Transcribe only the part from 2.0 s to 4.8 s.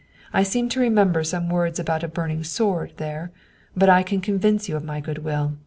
a burning sword there. But I can convince you